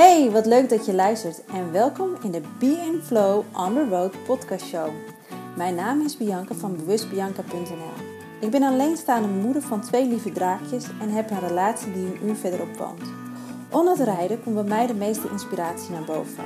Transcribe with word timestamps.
Hey, 0.00 0.30
wat 0.30 0.46
leuk 0.46 0.68
dat 0.68 0.86
je 0.86 0.94
luistert 0.94 1.44
en 1.44 1.72
welkom 1.72 2.16
in 2.22 2.30
de 2.30 2.40
Be 2.58 2.66
in 2.66 3.00
Flow 3.04 3.44
on 3.56 3.74
the 3.74 3.86
Road 3.88 4.24
podcast 4.24 4.66
show. 4.66 4.88
Mijn 5.56 5.74
naam 5.74 6.04
is 6.04 6.16
Bianca 6.16 6.54
van 6.54 6.76
bewustbianca.nl. 6.76 8.04
Ik 8.40 8.50
ben 8.50 8.62
alleenstaande 8.62 9.28
moeder 9.28 9.62
van 9.62 9.80
twee 9.80 10.06
lieve 10.06 10.32
draakjes 10.32 10.84
en 11.00 11.08
heb 11.08 11.30
een 11.30 11.48
relatie 11.48 11.92
die 11.92 12.06
een 12.06 12.28
uur 12.28 12.34
verderop 12.34 12.76
woont. 12.76 13.02
Onder 13.70 13.96
het 13.98 14.06
rijden 14.06 14.42
komt 14.42 14.54
bij 14.54 14.64
mij 14.64 14.86
de 14.86 14.94
meeste 14.94 15.28
inspiratie 15.30 15.90
naar 15.90 16.04
boven. 16.04 16.44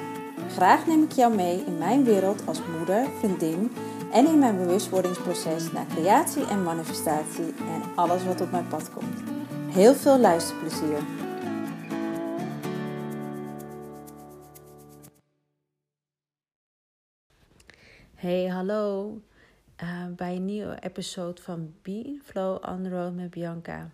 Graag 0.55 0.87
neem 0.87 1.03
ik 1.03 1.13
jou 1.13 1.35
mee 1.35 1.65
in 1.67 1.79
mijn 1.79 2.05
wereld 2.05 2.43
als 2.45 2.61
moeder, 2.79 3.07
vriendin 3.19 3.73
en 4.13 4.27
in 4.27 4.39
mijn 4.39 4.57
bewustwordingsproces 4.57 5.73
naar 5.73 5.87
creatie 5.95 6.47
en 6.47 6.63
manifestatie 6.63 7.55
en 7.59 7.83
alles 7.95 8.25
wat 8.25 8.41
op 8.41 8.51
mijn 8.51 8.69
pad 8.69 8.91
komt. 8.95 9.23
Heel 9.69 9.95
veel 9.95 10.19
luisterplezier! 10.19 11.24
Hey, 18.25 18.47
hallo. 18.47 19.21
Uh, 19.83 20.07
bij 20.17 20.37
een 20.37 20.45
nieuwe 20.45 20.79
episode 20.81 21.43
van 21.43 21.75
Be 21.83 22.21
Flow 22.23 22.69
on 22.69 22.83
the 22.83 22.89
Road 22.89 23.15
met 23.15 23.31
Bianca. 23.31 23.91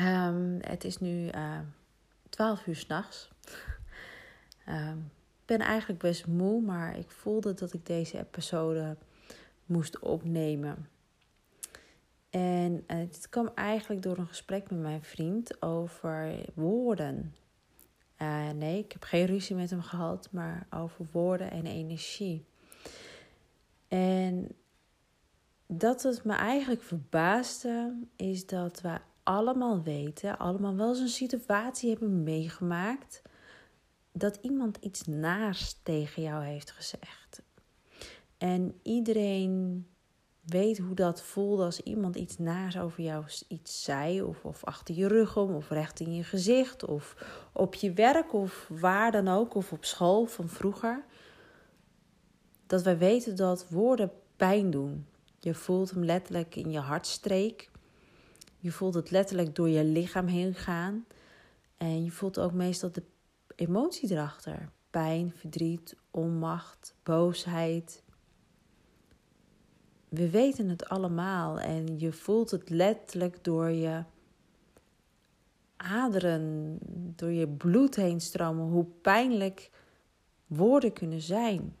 Um, 0.00 0.58
het 0.60 0.84
is 0.84 0.98
nu 0.98 1.10
uh, 1.10 1.54
eh, 1.54 1.60
12 2.28 2.66
uur 2.66 2.76
s'nachts. 2.76 3.30
um, 4.68 5.10
ik 5.40 5.46
ben 5.46 5.60
eigenlijk 5.60 6.00
best 6.00 6.26
moe, 6.26 6.62
maar 6.62 6.98
ik 6.98 7.10
voelde 7.10 7.54
dat 7.54 7.72
ik 7.72 7.86
deze 7.86 8.18
episode 8.18 8.96
moest 9.66 9.98
opnemen. 9.98 10.88
En 12.30 12.84
uh, 12.86 12.98
dit 12.98 13.28
kwam 13.28 13.50
eigenlijk 13.54 14.02
door 14.02 14.18
een 14.18 14.28
gesprek 14.28 14.70
met 14.70 14.80
mijn 14.80 15.02
vriend 15.02 15.62
over 15.62 16.44
woorden. 16.54 17.34
Nee, 18.54 18.78
ik 18.78 18.92
heb 18.92 19.02
geen 19.02 19.26
ruzie 19.26 19.56
met 19.56 19.70
hem 19.70 19.82
gehad, 19.82 20.28
maar 20.30 20.66
over 20.70 21.06
woorden 21.12 21.50
en 21.50 21.66
energie. 21.66 22.44
En 23.94 24.48
dat 25.78 26.02
het 26.02 26.24
me 26.24 26.32
eigenlijk 26.32 26.82
verbaasde, 26.82 27.94
is 28.16 28.46
dat 28.46 28.80
we 28.80 28.98
allemaal 29.22 29.82
weten, 29.82 30.38
allemaal 30.38 30.76
wel 30.76 30.88
eens 30.88 30.98
een 30.98 31.08
situatie 31.08 31.90
hebben 31.90 32.22
meegemaakt, 32.22 33.22
dat 34.12 34.38
iemand 34.40 34.76
iets 34.76 35.06
naars 35.06 35.76
tegen 35.82 36.22
jou 36.22 36.44
heeft 36.44 36.70
gezegd. 36.70 37.42
En 38.38 38.80
iedereen 38.82 39.86
weet 40.44 40.78
hoe 40.78 40.94
dat 40.94 41.22
voelde 41.22 41.64
als 41.64 41.80
iemand 41.80 42.16
iets 42.16 42.38
naars 42.38 42.78
over 42.78 43.02
jou 43.02 43.24
iets 43.48 43.82
zei, 43.82 44.22
of, 44.22 44.44
of 44.44 44.64
achter 44.64 44.94
je 44.94 45.08
rug 45.08 45.36
om, 45.36 45.54
of 45.54 45.70
recht 45.70 46.00
in 46.00 46.14
je 46.14 46.24
gezicht, 46.24 46.84
of 46.84 47.16
op 47.52 47.74
je 47.74 47.92
werk, 47.92 48.32
of 48.32 48.68
waar 48.68 49.12
dan 49.12 49.28
ook, 49.28 49.54
of 49.54 49.72
op 49.72 49.84
school 49.84 50.26
van 50.26 50.48
vroeger 50.48 51.04
dat 52.66 52.82
wij 52.82 52.98
weten 52.98 53.36
dat 53.36 53.68
woorden 53.68 54.12
pijn 54.36 54.70
doen. 54.70 55.06
Je 55.44 55.54
voelt 55.54 55.90
hem 55.90 56.04
letterlijk 56.04 56.56
in 56.56 56.70
je 56.70 56.78
hartstreek. 56.78 57.70
Je 58.58 58.72
voelt 58.72 58.94
het 58.94 59.10
letterlijk 59.10 59.54
door 59.54 59.68
je 59.68 59.84
lichaam 59.84 60.26
heen 60.26 60.54
gaan. 60.54 61.06
En 61.76 62.04
je 62.04 62.10
voelt 62.10 62.38
ook 62.38 62.52
meestal 62.52 62.92
de 62.92 63.02
emotie 63.54 64.12
erachter. 64.12 64.70
Pijn, 64.90 65.32
verdriet, 65.36 65.96
onmacht, 66.10 66.94
boosheid. 67.02 68.02
We 70.08 70.30
weten 70.30 70.68
het 70.68 70.88
allemaal 70.88 71.60
en 71.60 71.98
je 71.98 72.12
voelt 72.12 72.50
het 72.50 72.70
letterlijk 72.70 73.44
door 73.44 73.70
je 73.70 74.04
aderen, 75.76 76.78
door 77.16 77.32
je 77.32 77.48
bloed 77.48 77.96
heen 77.96 78.20
stromen, 78.20 78.66
hoe 78.66 78.86
pijnlijk 79.02 79.70
woorden 80.46 80.92
kunnen 80.92 81.20
zijn. 81.20 81.76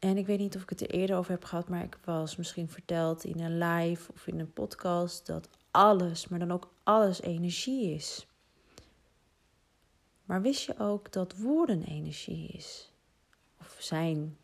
En 0.00 0.16
ik 0.16 0.26
weet 0.26 0.38
niet 0.38 0.56
of 0.56 0.62
ik 0.62 0.68
het 0.68 0.80
er 0.80 0.90
eerder 0.90 1.16
over 1.16 1.30
heb 1.30 1.44
gehad, 1.44 1.68
maar 1.68 1.82
ik 1.82 1.98
was 2.04 2.36
misschien 2.36 2.68
verteld 2.68 3.24
in 3.24 3.40
een 3.40 3.58
live 3.58 4.12
of 4.12 4.26
in 4.26 4.38
een 4.38 4.52
podcast 4.52 5.26
dat 5.26 5.48
alles, 5.70 6.28
maar 6.28 6.38
dan 6.38 6.52
ook 6.52 6.72
alles 6.82 7.20
energie 7.20 7.94
is. 7.94 8.26
Maar 10.24 10.42
wist 10.42 10.62
je 10.62 10.78
ook 10.78 11.12
dat 11.12 11.36
woorden 11.36 11.82
energie 11.82 12.48
is? 12.48 12.92
Of 13.60 13.76
zijn? 13.78 14.36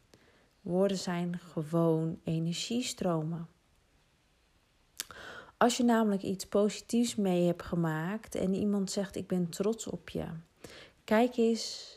Woorden 0.61 0.99
zijn 0.99 1.39
gewoon 1.39 2.21
energiestromen. 2.25 3.49
Als 5.57 5.77
je 5.77 5.85
namelijk 5.85 6.23
iets 6.23 6.47
positiefs 6.47 7.15
mee 7.15 7.47
hebt 7.47 7.63
gemaakt 7.63 8.35
en 8.35 8.55
iemand 8.55 8.91
zegt: 8.91 9.17
Ik 9.17 9.27
ben 9.27 9.49
trots 9.49 9.87
op 9.87 10.09
je, 10.09 10.27
kijk 11.05 11.37
eens 11.37 11.95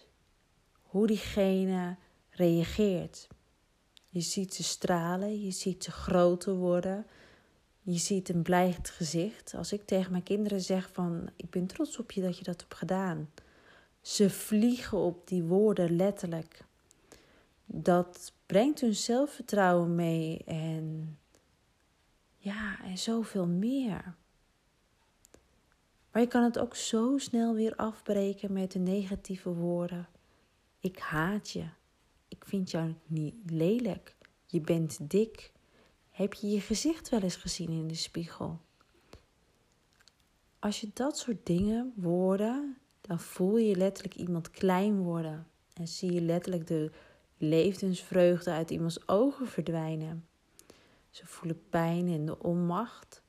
hoe 0.81 1.07
diegene 1.07 1.97
reageert. 2.29 3.27
Je 4.09 4.21
ziet 4.21 4.53
ze 4.53 4.63
stralen, 4.63 5.41
je 5.41 5.51
ziet 5.51 5.83
ze 5.83 5.91
groter 5.91 6.53
worden. 6.53 7.05
Je 7.81 7.97
ziet 7.97 8.29
een 8.29 8.41
blij 8.41 8.77
gezicht. 8.81 9.53
Als 9.53 9.73
ik 9.73 9.85
tegen 9.85 10.11
mijn 10.11 10.23
kinderen 10.23 10.61
zeg 10.61 10.89
van 10.93 11.29
ik 11.35 11.49
ben 11.49 11.65
trots 11.65 11.97
op 11.97 12.11
je 12.11 12.21
dat 12.21 12.37
je 12.37 12.43
dat 12.43 12.61
hebt 12.61 12.75
gedaan. 12.75 13.29
Ze 14.01 14.29
vliegen 14.29 14.97
op 14.97 15.27
die 15.27 15.43
woorden 15.43 15.95
letterlijk. 15.95 16.65
Dat 17.65 18.33
brengt 18.45 18.81
hun 18.81 18.95
zelfvertrouwen 18.95 19.95
mee 19.95 20.43
en 20.45 21.17
ja, 22.37 22.83
en 22.83 22.97
zoveel 22.97 23.47
meer. 23.47 24.15
Maar 26.11 26.21
je 26.21 26.27
kan 26.27 26.43
het 26.43 26.59
ook 26.59 26.75
zo 26.75 27.17
snel 27.17 27.53
weer 27.53 27.75
afbreken 27.75 28.53
met 28.53 28.71
de 28.71 28.79
negatieve 28.79 29.49
woorden. 29.49 30.07
Ik 30.79 30.99
haat 30.99 31.49
je. 31.49 31.65
Vind 32.49 32.71
jou 32.71 32.95
niet 33.05 33.35
lelijk. 33.45 34.15
Je 34.45 34.61
bent 34.61 35.09
dik. 35.09 35.51
Heb 36.09 36.33
je 36.33 36.49
je 36.49 36.61
gezicht 36.61 37.09
wel 37.09 37.21
eens 37.21 37.35
gezien 37.35 37.69
in 37.69 37.87
de 37.87 37.95
spiegel? 37.95 38.59
Als 40.59 40.81
je 40.81 40.89
dat 40.93 41.17
soort 41.17 41.45
dingen, 41.45 41.93
woorden, 41.95 42.77
dan 43.01 43.19
voel 43.19 43.57
je 43.57 43.75
letterlijk 43.75 44.15
iemand 44.15 44.49
klein 44.49 45.01
worden. 45.01 45.47
En 45.73 45.88
zie 45.88 46.11
je 46.11 46.21
letterlijk 46.21 46.67
de 46.67 46.91
levensvreugde 47.38 48.51
uit 48.51 48.69
iemands 48.69 49.07
ogen 49.07 49.47
verdwijnen. 49.47 50.27
Ze 51.09 51.25
voelen 51.25 51.69
pijn 51.69 52.07
en 52.07 52.25
de 52.25 52.39
onmacht. 52.39 53.23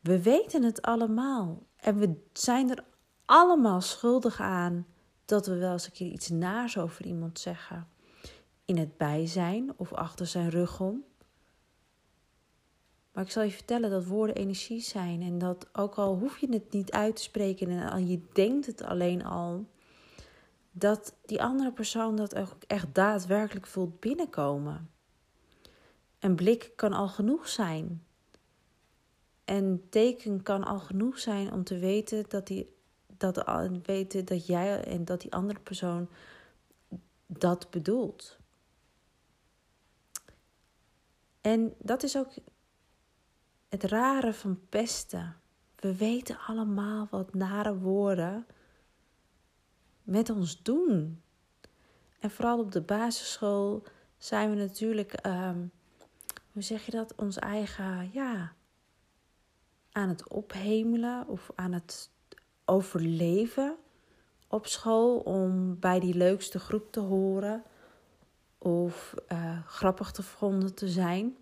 We 0.00 0.22
weten 0.22 0.62
het 0.62 0.82
allemaal. 0.82 1.66
En 1.76 1.98
we 1.98 2.22
zijn 2.32 2.70
er 2.70 2.84
allemaal 3.24 3.80
schuldig 3.80 4.40
aan 4.40 4.86
dat 5.32 5.46
we 5.46 5.56
wel 5.56 5.72
eens 5.72 5.86
een 5.86 5.92
keer 5.92 6.10
iets 6.10 6.28
naars 6.28 6.78
over 6.78 7.06
iemand 7.06 7.38
zeggen. 7.38 7.88
In 8.64 8.76
het 8.76 8.96
bijzijn 8.96 9.72
of 9.76 9.92
achter 9.92 10.26
zijn 10.26 10.50
rug 10.50 10.80
om. 10.80 11.04
Maar 13.12 13.24
ik 13.24 13.30
zal 13.30 13.42
je 13.42 13.50
vertellen 13.50 13.90
dat 13.90 14.04
woorden 14.04 14.36
energie 14.36 14.80
zijn. 14.80 15.22
En 15.22 15.38
dat 15.38 15.68
ook 15.72 15.94
al 15.94 16.18
hoef 16.18 16.38
je 16.38 16.48
het 16.52 16.72
niet 16.72 16.90
uit 16.90 17.16
te 17.16 17.22
spreken 17.22 17.68
en 17.68 17.90
al 17.90 17.98
je 17.98 18.20
denkt 18.32 18.66
het 18.66 18.82
alleen 18.82 19.24
al. 19.24 19.66
Dat 20.70 21.14
die 21.26 21.42
andere 21.42 21.72
persoon 21.72 22.16
dat 22.16 22.34
ook 22.34 22.56
echt 22.66 22.94
daadwerkelijk 22.94 23.66
voelt 23.66 24.00
binnenkomen. 24.00 24.90
Een 26.18 26.34
blik 26.34 26.72
kan 26.76 26.92
al 26.92 27.08
genoeg 27.08 27.48
zijn. 27.48 28.04
En 29.44 29.86
teken 29.90 30.42
kan 30.42 30.64
al 30.64 30.78
genoeg 30.78 31.18
zijn 31.18 31.52
om 31.52 31.64
te 31.64 31.78
weten 31.78 32.24
dat 32.28 32.46
die 32.46 32.80
dat 33.22 33.70
weten 33.82 34.24
dat 34.24 34.46
jij 34.46 34.84
en 34.84 35.04
dat 35.04 35.20
die 35.20 35.32
andere 35.32 35.60
persoon 35.60 36.08
dat 37.26 37.70
bedoelt. 37.70 38.38
En 41.40 41.74
dat 41.78 42.02
is 42.02 42.16
ook 42.16 42.32
het 43.68 43.84
rare 43.84 44.32
van 44.32 44.60
pesten. 44.68 45.36
We 45.76 45.96
weten 45.96 46.38
allemaal 46.46 47.08
wat 47.10 47.34
nare 47.34 47.78
woorden 47.78 48.46
met 50.02 50.30
ons 50.30 50.62
doen. 50.62 51.22
En 52.18 52.30
vooral 52.30 52.58
op 52.58 52.72
de 52.72 52.82
basisschool 52.82 53.84
zijn 54.18 54.50
we 54.50 54.56
natuurlijk, 54.56 55.26
um, 55.26 55.70
hoe 56.52 56.62
zeg 56.62 56.84
je 56.84 56.90
dat, 56.90 57.14
ons 57.14 57.38
eigen, 57.38 58.10
ja, 58.12 58.52
aan 59.92 60.08
het 60.08 60.28
ophemelen 60.28 61.28
of 61.28 61.50
aan 61.54 61.72
het 61.72 62.11
overleven 62.72 63.76
op 64.48 64.66
school 64.66 65.18
om 65.18 65.78
bij 65.80 66.00
die 66.00 66.14
leukste 66.14 66.58
groep 66.58 66.92
te 66.92 67.00
horen 67.00 67.62
of 68.58 69.14
uh, 69.32 69.58
grappig 69.66 70.10
te 70.10 70.22
vonden 70.22 70.74
te 70.74 70.88
zijn. 70.88 71.36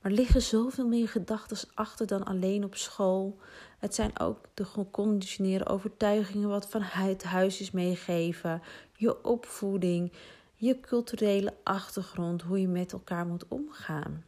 Maar 0.00 0.10
er 0.10 0.18
liggen 0.18 0.42
zoveel 0.42 0.86
meer 0.86 1.08
gedachten 1.08 1.68
achter 1.74 2.06
dan 2.06 2.24
alleen 2.24 2.64
op 2.64 2.74
school. 2.74 3.38
Het 3.78 3.94
zijn 3.94 4.18
ook 4.18 4.44
de 4.54 4.64
geconditioneerde 4.64 5.66
overtuigingen 5.66 6.48
wat 6.48 6.68
vanuit 6.68 7.24
huis 7.24 7.60
is 7.60 7.70
meegeven, 7.70 8.62
je 8.96 9.24
opvoeding, 9.24 10.12
je 10.54 10.80
culturele 10.80 11.54
achtergrond, 11.62 12.42
hoe 12.42 12.60
je 12.60 12.68
met 12.68 12.92
elkaar 12.92 13.26
moet 13.26 13.48
omgaan. 13.48 14.24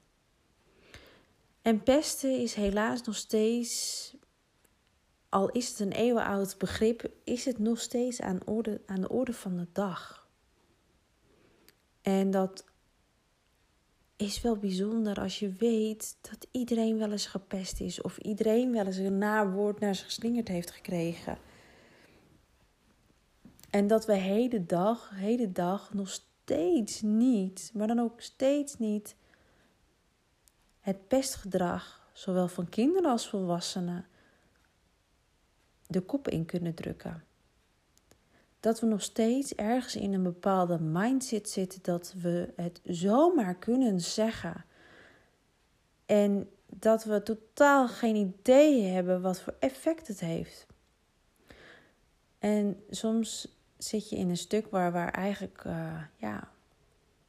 En 1.63 1.83
pesten 1.83 2.41
is 2.41 2.55
helaas 2.55 3.03
nog 3.03 3.17
steeds 3.17 4.15
al 5.29 5.49
is 5.51 5.69
het 5.69 5.79
een 5.79 5.93
eeuwenoud 5.93 6.59
begrip, 6.59 7.11
is 7.25 7.45
het 7.45 7.59
nog 7.59 7.81
steeds 7.81 8.21
aan, 8.21 8.41
orde, 8.45 8.81
aan 8.87 9.01
de 9.01 9.09
orde 9.09 9.33
van 9.33 9.57
de 9.57 9.67
dag. 9.73 10.29
En 12.03 12.31
dat 12.31 12.65
is 14.17 14.41
wel 14.41 14.57
bijzonder 14.57 15.21
als 15.21 15.39
je 15.39 15.53
weet 15.53 16.17
dat 16.21 16.47
iedereen 16.51 16.99
wel 16.99 17.11
eens 17.11 17.27
gepest 17.27 17.81
is 17.81 18.01
of 18.01 18.19
iedereen 18.19 18.73
wel 18.73 18.87
eens 18.87 18.97
een 18.97 19.19
naar 19.19 19.53
woord 19.53 19.81
naar 19.81 19.95
zich 19.95 20.05
geslingerd 20.05 20.49
heeft 20.49 20.71
gekregen. 20.71 21.39
En 23.71 23.87
dat 23.87 24.07
we 24.07 24.15
heden 24.15 24.67
dag, 24.67 25.11
heden 25.15 25.53
dag 25.53 25.95
nog 25.95 26.09
steeds 26.09 27.01
niet, 27.03 27.71
maar 27.75 27.87
dan 27.87 27.99
ook 27.99 28.21
steeds 28.21 28.79
niet 28.79 29.17
het 30.81 31.09
pestgedrag, 31.09 32.11
zowel 32.13 32.49
van 32.49 32.69
kinderen 32.69 33.11
als 33.11 33.29
volwassenen, 33.29 34.07
de 35.89 36.01
kop 36.01 36.29
in 36.29 36.45
kunnen 36.45 36.75
drukken. 36.75 37.25
Dat 38.61 38.81
we 38.81 38.87
nog 38.87 39.03
steeds 39.03 39.55
ergens 39.55 39.97
in 39.97 40.13
een 40.13 40.23
bepaalde 40.23 40.79
mindset 40.81 41.51
zitten 41.51 41.83
dat 41.83 42.15
we 42.21 42.53
het 42.57 42.81
zomaar 42.85 43.55
kunnen 43.55 44.01
zeggen. 44.01 44.65
En 46.07 46.49
dat 46.67 47.05
we 47.05 47.23
totaal 47.23 47.89
geen 47.89 48.17
idee 48.17 48.83
hebben 48.83 49.23
wat 49.23 49.41
voor 49.41 49.55
effect 49.59 50.09
het 50.09 50.21
heeft. 50.21 50.67
En 52.39 52.83
soms 52.91 53.57
zit 53.79 54.09
je 54.09 54.17
in 54.17 54.29
een 54.29 54.37
stuk 54.37 54.71
waar, 54.71 54.93
waar 54.93 55.13
eigenlijk, 55.13 55.65
uh, 55.67 56.03
ja, 56.17 56.49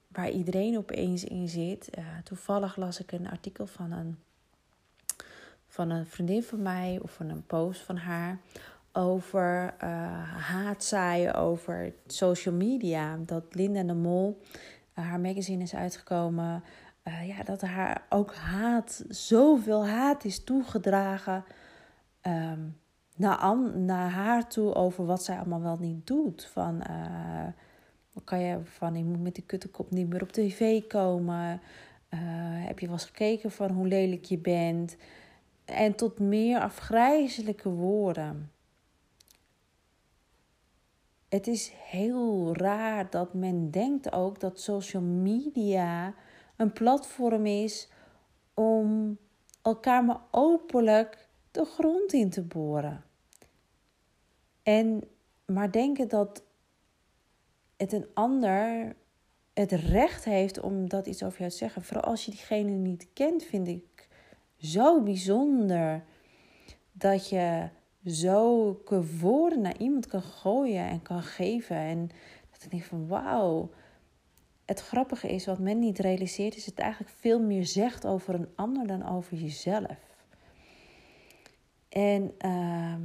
waar 0.08 0.30
iedereen 0.30 0.78
opeens 0.78 1.24
in 1.24 1.50
zit. 1.50 1.98
Uh, 1.98 2.06
toevallig 2.24 2.76
las 2.76 3.00
ik 3.00 3.12
een 3.12 3.30
artikel 3.30 3.68
van 3.68 3.92
een, 3.92 4.18
van 5.70 5.90
een 5.90 6.06
vriendin 6.06 6.44
van 6.44 6.62
mij 6.62 7.00
of 7.02 7.12
van 7.12 7.30
een 7.30 7.46
post 7.46 7.82
van 7.82 7.98
haar 7.98 8.40
over 8.92 9.74
uh, 9.84 9.90
haatzaaien 10.50 11.34
over 11.36 11.94
social 12.08 12.56
media. 12.56 13.18
Dat 13.26 13.44
Linda 13.50 13.84
de 13.84 13.94
Mol, 13.94 14.42
haar 14.94 15.20
magazine 15.20 15.64
is 15.64 15.76
uitgekomen. 15.76 16.64
ja, 17.26 17.44
dat 17.44 17.62
haar 17.62 18.06
ook 18.10 18.36
haat, 18.36 19.04
zoveel 19.10 19.88
haat 19.88 20.26
is 20.26 20.44
toegedragen. 20.44 21.44
Um, 22.22 22.78
naar, 23.16 23.58
naar 23.76 24.10
haar 24.10 24.48
toe 24.48 24.74
over 24.74 25.06
wat 25.06 25.24
zij 25.24 25.38
allemaal 25.38 25.62
wel 25.62 25.78
niet 25.78 26.08
doet. 26.08 26.46
Van, 26.46 26.84
kan 28.24 28.40
je 28.40 28.60
van, 28.64 28.96
je 28.96 29.04
moet 29.04 29.22
met 29.22 29.36
die 29.36 29.44
kuttekop 29.44 29.92
niet 29.92 30.10
meer 30.10 30.22
op 30.22 30.32
tv 30.32 30.88
komen. 30.88 31.62
Heb 32.66 32.80
je 32.80 32.86
wel 32.86 32.96
eens 32.96 33.06
gekeken 33.06 33.52
van 33.52 33.72
hoe 33.72 33.88
lelijk 33.88 34.26
je 34.26 34.38
bent. 34.38 34.98
En 35.70 35.96
tot 35.96 36.20
meer 36.20 36.60
afgrijzelijke 36.60 37.70
woorden. 37.70 38.52
Het 41.30 41.48
is 41.48 41.72
heel 41.76 42.56
raar 42.56 43.10
dat 43.10 43.34
men 43.34 43.72
denkt 43.72 44.12
ook 44.12 44.40
dat 44.40 44.60
social 44.60 45.02
media 45.02 46.14
een 46.56 46.74
platform 46.74 47.46
is 47.46 47.90
om 48.54 49.18
elkaar 49.62 50.04
maar 50.04 50.22
openlijk 50.32 51.28
de 51.52 51.66
grond 51.66 52.14
in 52.14 52.30
te 52.30 52.42
boren. 52.42 53.04
En 54.64 55.04
maar 55.46 55.72
denken 55.72 56.08
dat 56.08 56.44
het 57.78 57.94
een 57.94 58.08
ander 58.14 58.96
het 59.54 59.72
recht 59.72 60.24
heeft 60.24 60.60
om 60.60 60.90
dat 60.90 61.08
iets 61.08 61.24
over 61.24 61.40
jou 61.40 61.52
te 61.52 61.58
zeggen. 61.58 61.84
Vooral 61.84 62.04
als 62.04 62.26
je 62.26 62.32
diegene 62.32 62.72
niet 62.72 63.08
kent, 63.14 63.44
vind 63.44 63.68
ik 63.68 63.99
zo 64.60 65.02
bijzonder 65.02 66.04
dat 66.92 67.30
je 67.30 67.70
zulke 68.04 69.18
woorden 69.18 69.62
naar 69.62 69.78
iemand 69.78 70.08
kan 70.08 70.22
gooien 70.22 70.88
en 70.88 71.02
kan 71.02 71.24
geven. 71.24 71.76
En 71.76 72.10
dat 72.52 72.64
ik 72.64 72.72
denk 72.72 72.84
van 72.84 73.08
wauw. 73.08 73.70
Het 74.66 74.80
grappige 74.82 75.30
is, 75.30 75.46
wat 75.46 75.60
men 75.60 75.80
niet 75.80 76.00
realiseert, 76.00 76.56
is 76.56 76.66
het 76.66 76.80
eigenlijk 76.80 77.12
veel 77.20 77.40
meer 77.40 77.66
zegt 77.66 78.06
over 78.06 78.34
een 78.34 78.50
ander 78.56 78.88
dan 78.88 79.10
over 79.10 79.38
jezelf. 79.38 79.98
En 81.90 82.36
uh, 82.46 82.96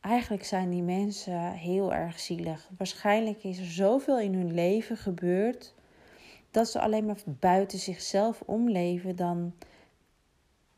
eigenlijk 0.00 0.44
zijn 0.44 0.70
die 0.70 0.82
mensen 0.82 1.52
heel 1.52 1.94
erg 1.94 2.20
zielig. 2.20 2.70
Waarschijnlijk 2.76 3.44
is 3.44 3.58
er 3.58 3.70
zoveel 3.70 4.20
in 4.20 4.34
hun 4.34 4.54
leven 4.54 4.96
gebeurd 4.96 5.74
dat 6.50 6.68
ze 6.68 6.80
alleen 6.80 7.06
maar 7.06 7.16
buiten 7.24 7.78
zichzelf 7.78 8.42
omleven 8.46 9.16
dan 9.16 9.54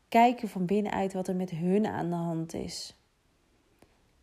kijken 0.09 0.49
van 0.49 0.65
binnenuit 0.65 1.13
wat 1.13 1.27
er 1.27 1.35
met 1.35 1.49
hun 1.49 1.85
aan 1.85 2.09
de 2.09 2.15
hand 2.15 2.53
is. 2.53 2.97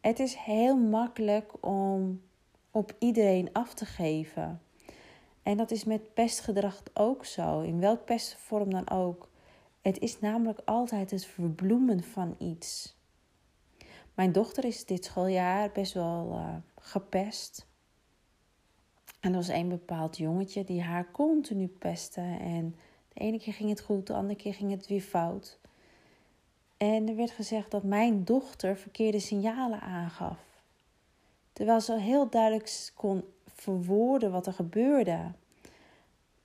Het 0.01 0.19
is 0.19 0.35
heel 0.35 0.77
makkelijk 0.77 1.67
om 1.67 2.23
op 2.71 2.95
iedereen 2.99 3.53
af 3.53 3.75
te 3.75 3.85
geven. 3.85 4.61
En 5.43 5.57
dat 5.57 5.71
is 5.71 5.85
met 5.85 6.15
pestgedrag 6.15 6.83
ook 6.95 7.25
zo, 7.25 7.61
in 7.61 7.81
welk 7.81 8.05
pestvorm 8.05 8.71
dan 8.71 8.91
ook. 8.91 9.29
Het 9.81 9.99
is 9.99 10.21
namelijk 10.21 10.61
altijd 10.65 11.11
het 11.11 11.27
verbloemen 11.27 12.03
van 12.03 12.35
iets. 12.39 12.97
Mijn 14.15 14.33
dochter 14.33 14.65
is 14.65 14.85
dit 14.85 15.05
schooljaar 15.05 15.73
best 15.73 15.93
wel 15.93 16.33
uh, 16.33 16.55
gepest. 16.75 17.67
En 19.21 19.31
er 19.31 19.37
was 19.37 19.49
een 19.49 19.69
bepaald 19.69 20.17
jongetje 20.17 20.65
die 20.65 20.83
haar 20.83 21.11
continu 21.11 21.67
pestte. 21.67 22.37
En 22.41 22.77
de 23.13 23.21
ene 23.21 23.39
keer 23.39 23.53
ging 23.53 23.71
het 23.71 23.81
goed, 23.81 24.07
de 24.07 24.15
andere 24.15 24.37
keer 24.37 24.55
ging 24.55 24.71
het 24.71 24.87
weer 24.87 25.01
fout. 25.01 25.59
En 26.77 27.09
er 27.09 27.17
werd 27.17 27.31
gezegd 27.31 27.71
dat 27.71 27.83
mijn 27.83 28.25
dochter 28.25 28.77
verkeerde 28.77 29.21
signalen 29.21 29.81
aangaf. 29.81 30.39
Terwijl 31.53 31.81
ze 31.81 31.99
heel 31.99 32.31
duidelijk 32.31 32.91
kon 32.95 33.25
verwoorden 33.47 34.31
wat 34.31 34.47
er 34.47 34.53
gebeurde. 34.53 35.33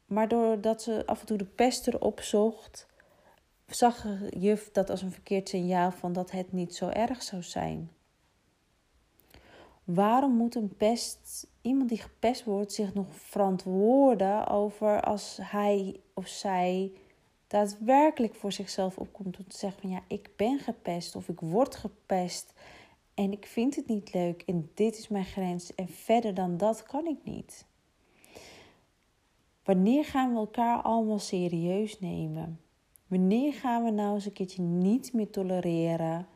Maar 0.06 0.28
doordat 0.28 0.82
ze 0.82 1.04
af 1.06 1.20
en 1.20 1.26
toe 1.26 1.38
de 1.38 1.46
pester 1.46 2.02
opzocht, 2.02 2.88
zag 3.66 4.06
juf 4.30 4.72
dat 4.72 4.90
als 4.90 5.02
een 5.02 5.12
verkeerd 5.12 5.50
signaal 5.50 5.92
van 5.92 6.14
dat 6.14 6.32
het 6.32 6.52
niet 6.52 6.76
zo 6.76 6.88
erg 6.88 7.24
zou 7.24 7.44
zijn. 7.44 7.92
Waarom 9.84 10.36
moet 10.36 10.56
een 10.56 10.76
pest, 10.78 11.48
iemand 11.62 11.90
die 11.90 11.98
gepest 11.98 12.44
wordt, 12.44 12.74
zich 12.74 12.94
nog 12.94 13.06
verantwoorden 13.10 14.48
over 14.48 15.02
als 15.02 15.40
hij 15.42 16.00
of 16.14 16.28
zij 16.28 16.92
daadwerkelijk 17.52 18.36
voor 18.36 18.52
zichzelf 18.52 18.98
opkomt 18.98 19.38
om 19.38 19.48
te 19.48 19.58
zeggen 19.58 19.82
van 19.82 19.90
ja, 19.90 20.04
ik 20.08 20.30
ben 20.36 20.60
gepest 20.60 21.16
of 21.16 21.30
ik 21.30 21.40
word 21.40 21.76
gepest 21.76 22.54
en 23.14 23.32
ik 23.32 23.46
vind 23.46 23.76
het 23.76 23.88
niet 23.88 24.14
leuk 24.14 24.42
en 24.42 24.72
dit 24.74 24.98
is 24.98 25.08
mijn 25.08 25.26
grens 25.26 25.76
en 25.76 25.88
verder 25.88 26.34
dan 26.34 26.58
dat 26.58 26.84
kan 26.84 27.06
ik 27.06 27.18
niet. 27.24 27.66
Wanneer 29.64 30.06
gaan 30.06 30.34
we 30.34 30.40
elkaar 30.40 30.82
allemaal 30.82 31.20
serieus 31.20 32.00
nemen? 32.00 32.60
Wanneer 33.08 33.54
gaan 33.54 33.84
we 33.84 33.92
nou 33.92 34.14
eens 34.14 34.26
een 34.26 34.34
keertje 34.34 34.62
niet 34.62 35.14
meer 35.14 35.30
tolereren 35.30 36.28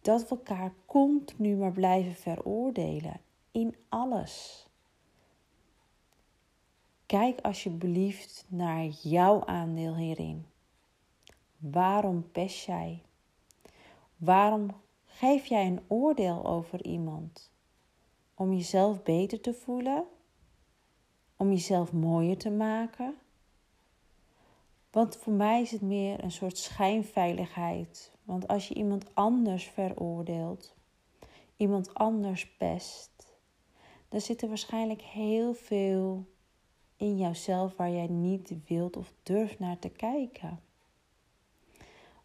dat 0.00 0.22
we 0.22 0.28
elkaar 0.28 0.72
continu 0.86 1.56
maar 1.56 1.72
blijven 1.72 2.14
veroordelen 2.14 3.20
in 3.50 3.76
alles? 3.88 4.65
Kijk 7.06 7.40
alsjeblieft 7.40 8.44
naar 8.48 8.84
jouw 8.86 9.44
aandeel 9.44 9.96
hierin. 9.96 10.46
Waarom 11.56 12.30
pest 12.30 12.64
jij? 12.64 13.02
Waarom 14.16 14.70
geef 15.04 15.46
jij 15.46 15.66
een 15.66 15.80
oordeel 15.86 16.46
over 16.46 16.84
iemand? 16.84 17.52
Om 18.34 18.52
jezelf 18.52 19.02
beter 19.02 19.40
te 19.40 19.54
voelen? 19.54 20.04
Om 21.36 21.50
jezelf 21.50 21.92
mooier 21.92 22.38
te 22.38 22.50
maken? 22.50 23.14
Want 24.90 25.16
voor 25.16 25.32
mij 25.32 25.62
is 25.62 25.70
het 25.70 25.82
meer 25.82 26.24
een 26.24 26.32
soort 26.32 26.58
schijnveiligheid. 26.58 28.12
Want 28.22 28.48
als 28.48 28.68
je 28.68 28.74
iemand 28.74 29.14
anders 29.14 29.64
veroordeelt, 29.64 30.74
iemand 31.56 31.94
anders 31.94 32.56
pest, 32.56 33.36
dan 34.08 34.20
zit 34.20 34.42
er 34.42 34.48
waarschijnlijk 34.48 35.02
heel 35.02 35.54
veel 35.54 36.26
in 36.96 37.18
jouzelf 37.18 37.76
waar 37.76 37.90
jij 37.90 38.06
niet 38.06 38.52
wilt 38.66 38.96
of 38.96 39.12
durft 39.22 39.58
naar 39.58 39.78
te 39.78 39.88
kijken. 39.88 40.60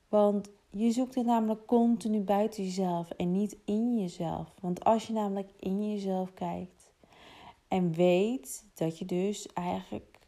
Want 0.09 0.49
je 0.69 0.91
zoekt 0.91 1.15
het 1.15 1.25
namelijk 1.25 1.65
continu 1.65 2.19
buiten 2.19 2.63
jezelf 2.63 3.09
en 3.09 3.31
niet 3.31 3.57
in 3.65 3.99
jezelf. 3.99 4.53
Want 4.61 4.83
als 4.83 5.07
je 5.07 5.13
namelijk 5.13 5.49
in 5.59 5.91
jezelf 5.91 6.33
kijkt 6.33 6.91
en 7.67 7.93
weet 7.93 8.65
dat 8.73 8.97
je 8.99 9.05
dus 9.05 9.53
eigenlijk, 9.53 10.19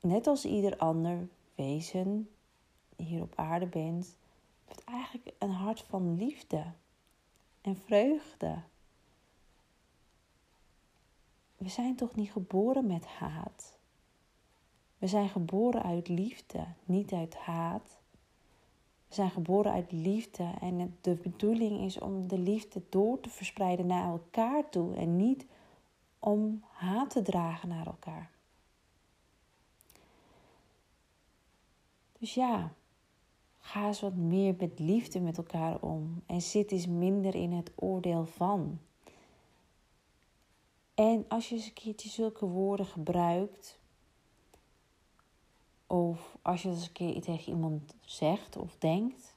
net 0.00 0.26
als 0.26 0.44
ieder 0.44 0.76
ander, 0.76 1.28
wezen 1.54 2.28
hier 2.96 3.22
op 3.22 3.32
aarde 3.36 3.66
bent, 3.66 4.16
eigenlijk 4.84 5.30
een 5.38 5.50
hart 5.50 5.80
van 5.80 6.16
liefde 6.16 6.64
en 7.60 7.76
vreugde. 7.76 8.56
We 11.62 11.68
zijn 11.68 11.96
toch 11.96 12.14
niet 12.14 12.30
geboren 12.30 12.86
met 12.86 13.06
haat? 13.06 13.78
We 14.98 15.06
zijn 15.06 15.28
geboren 15.28 15.82
uit 15.82 16.08
liefde, 16.08 16.66
niet 16.84 17.12
uit 17.12 17.34
haat. 17.34 17.98
We 19.08 19.14
zijn 19.14 19.30
geboren 19.30 19.72
uit 19.72 19.92
liefde 19.92 20.52
en 20.60 20.98
de 21.00 21.14
bedoeling 21.14 21.80
is 21.80 21.98
om 21.98 22.28
de 22.28 22.38
liefde 22.38 22.82
door 22.88 23.20
te 23.20 23.28
verspreiden 23.28 23.86
naar 23.86 24.08
elkaar 24.08 24.68
toe 24.68 24.94
en 24.94 25.16
niet 25.16 25.46
om 26.18 26.64
haat 26.70 27.10
te 27.10 27.22
dragen 27.22 27.68
naar 27.68 27.86
elkaar. 27.86 28.30
Dus 32.18 32.34
ja, 32.34 32.72
ga 33.58 33.86
eens 33.86 34.00
wat 34.00 34.14
meer 34.14 34.54
met 34.58 34.78
liefde 34.78 35.20
met 35.20 35.36
elkaar 35.36 35.80
om 35.80 36.22
en 36.26 36.42
zit 36.42 36.72
eens 36.72 36.86
minder 36.86 37.34
in 37.34 37.52
het 37.52 37.70
oordeel 37.74 38.26
van. 38.26 38.78
En 41.00 41.24
als 41.28 41.48
je 41.48 41.54
eens 41.54 41.66
een 41.66 41.72
keertje 41.72 42.08
zulke 42.08 42.46
woorden 42.46 42.86
gebruikt, 42.86 43.78
of 45.86 46.36
als 46.42 46.62
je 46.62 46.68
eens 46.68 46.86
een 46.86 46.92
keer 46.92 47.20
tegen 47.20 47.52
iemand 47.52 47.94
zegt 48.00 48.56
of 48.56 48.76
denkt, 48.78 49.34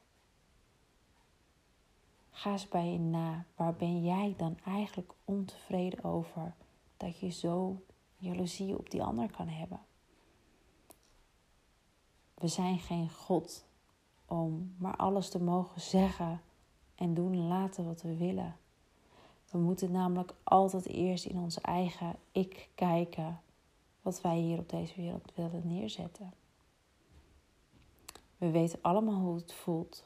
ga 2.31 2.51
eens 2.51 2.67
bij 2.67 2.91
je 2.91 2.99
na. 2.99 3.45
Waar 3.55 3.75
ben 3.75 4.03
jij 4.03 4.33
dan 4.37 4.57
eigenlijk 4.65 5.13
ontevreden 5.25 6.03
over 6.03 6.55
dat 6.97 7.19
je 7.19 7.29
zo 7.29 7.81
jaloezie 8.17 8.77
op 8.77 8.89
die 8.89 9.03
ander 9.03 9.31
kan 9.31 9.47
hebben? 9.47 9.79
We 12.33 12.47
zijn 12.47 12.79
geen 12.79 13.09
God 13.09 13.65
om 14.25 14.75
maar 14.77 14.95
alles 14.95 15.29
te 15.29 15.43
mogen 15.43 15.81
zeggen 15.81 16.41
en 16.95 17.13
doen 17.13 17.33
en 17.33 17.47
laten 17.47 17.85
wat 17.85 18.01
we 18.01 18.17
willen. 18.17 18.57
We 19.53 19.59
moeten 19.59 19.91
namelijk 19.91 20.33
altijd 20.43 20.85
eerst 20.87 21.25
in 21.25 21.37
onze 21.37 21.61
eigen 21.61 22.15
ik 22.31 22.69
kijken 22.75 23.41
wat 24.01 24.21
wij 24.21 24.37
hier 24.37 24.59
op 24.59 24.69
deze 24.69 24.95
wereld 24.95 25.31
willen 25.35 25.67
neerzetten. 25.67 26.33
We 28.37 28.51
weten 28.51 28.79
allemaal 28.81 29.19
hoe 29.19 29.35
het 29.35 29.53
voelt 29.53 30.03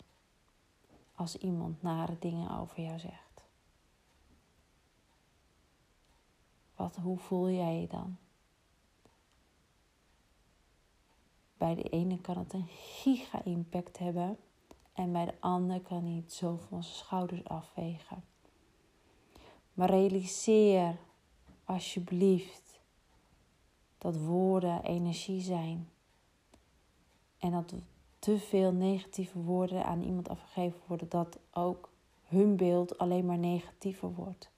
als 1.15 1.37
iemand 1.37 1.81
nare 1.81 2.15
dingen 2.19 2.59
over 2.59 2.81
jou 2.81 2.99
zegt. 2.99 3.41
Wat, 6.75 6.95
hoe 6.95 7.17
voel 7.17 7.49
jij 7.49 7.81
je 7.81 7.87
dan? 7.87 8.17
Bij 11.57 11.75
de 11.75 11.83
ene 11.83 12.21
kan 12.21 12.37
het 12.37 12.53
een 12.53 12.67
giga-impact 12.67 13.97
hebben 13.97 14.37
en 14.93 15.11
bij 15.11 15.25
de 15.25 15.35
ander 15.39 15.81
kan 15.81 16.03
hij 16.03 16.15
het 16.15 16.33
zo 16.33 16.57
van 16.57 16.83
zijn 16.83 16.95
schouders 16.95 17.43
afvegen. 17.43 18.23
Maar 19.77 19.89
realiseer 19.89 20.97
alsjeblieft 21.65 22.79
dat 23.97 24.17
woorden 24.17 24.83
energie 24.83 25.41
zijn 25.41 25.89
en 27.37 27.51
dat 27.51 27.73
te 28.19 28.39
veel 28.39 28.71
negatieve 28.71 29.39
woorden 29.39 29.85
aan 29.85 30.01
iemand 30.01 30.29
afgegeven 30.29 30.79
worden, 30.87 31.09
dat 31.09 31.37
ook 31.51 31.89
hun 32.23 32.55
beeld 32.55 32.97
alleen 32.97 33.25
maar 33.25 33.37
negatiever 33.37 34.13
wordt. 34.13 34.49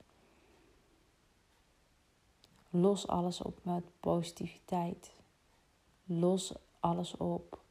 Los 2.70 3.08
alles 3.08 3.42
op 3.42 3.60
met 3.62 3.84
positiviteit. 4.00 5.12
Los 6.06 6.54
alles 6.80 7.18
op 7.18 7.62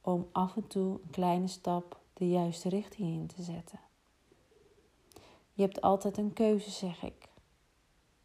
om 0.00 0.28
af 0.32 0.56
en 0.56 0.66
toe 0.66 0.92
een 1.02 1.10
kleine 1.10 1.48
stap 1.48 2.00
de 2.12 2.28
juiste 2.28 2.68
richting 2.68 3.08
in 3.08 3.26
te 3.26 3.42
zetten. 3.42 3.85
Je 5.56 5.62
hebt 5.62 5.80
altijd 5.80 6.18
een 6.18 6.32
keuze, 6.32 6.70
zeg 6.70 7.02
ik. 7.02 7.28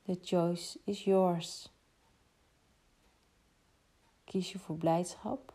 The 0.01 0.17
choice 0.21 0.79
is 0.83 1.03
yours. 1.03 1.71
Kies 4.23 4.51
je 4.51 4.59
voor 4.59 4.75
blijdschap 4.75 5.53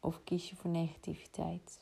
of 0.00 0.24
kies 0.24 0.50
je 0.50 0.56
voor 0.56 0.70
negativiteit? 0.70 1.80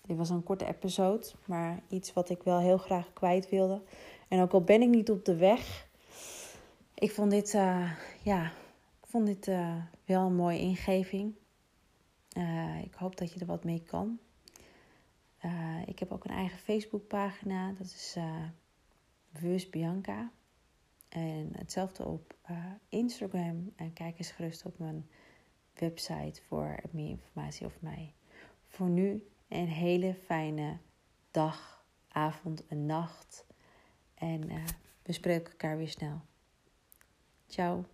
Dit 0.00 0.16
was 0.16 0.30
een 0.30 0.42
korte 0.42 0.66
episode, 0.66 1.26
maar 1.44 1.82
iets 1.88 2.12
wat 2.12 2.30
ik 2.30 2.42
wel 2.42 2.58
heel 2.58 2.78
graag 2.78 3.12
kwijt 3.12 3.48
wilde. 3.48 3.82
En 4.28 4.40
ook 4.40 4.52
al 4.52 4.62
ben 4.62 4.82
ik 4.82 4.88
niet 4.88 5.10
op 5.10 5.24
de 5.24 5.36
weg, 5.36 5.88
ik 6.94 7.10
vond 7.10 7.30
dit, 7.30 7.54
uh, 7.54 7.92
ja, 8.22 8.44
ik 9.00 9.06
vond 9.06 9.26
dit 9.26 9.46
uh, 9.46 9.76
wel 10.04 10.26
een 10.26 10.34
mooie 10.34 10.58
ingeving. 10.58 11.34
Uh, 12.36 12.82
ik 12.82 12.94
hoop 12.94 13.16
dat 13.16 13.32
je 13.32 13.40
er 13.40 13.46
wat 13.46 13.64
mee 13.64 13.82
kan. 13.82 14.18
ik 15.86 15.98
heb 15.98 16.12
ook 16.12 16.24
een 16.24 16.34
eigen 16.34 16.58
Facebookpagina, 16.58 17.72
dat 17.72 17.86
is 17.86 18.16
Bewust 19.30 19.70
Bianca. 19.70 20.30
En 21.08 21.48
hetzelfde 21.56 22.04
op 22.04 22.34
Instagram. 22.88 23.72
En 23.76 23.92
kijk 23.92 24.18
eens 24.18 24.30
gerust 24.30 24.64
op 24.64 24.78
mijn 24.78 25.08
website 25.74 26.42
voor 26.46 26.78
meer 26.90 27.08
informatie 27.08 27.66
over 27.66 27.78
mij. 27.80 28.14
Voor 28.66 28.88
nu 28.88 29.26
een 29.48 29.68
hele 29.68 30.14
fijne 30.14 30.78
dag, 31.30 31.84
avond 32.08 32.66
en 32.66 32.86
nacht. 32.86 33.46
En 34.14 34.50
uh, 34.50 34.64
we 35.02 35.12
spreken 35.12 35.50
elkaar 35.50 35.76
weer 35.76 35.88
snel. 35.88 36.20
Ciao. 37.46 37.84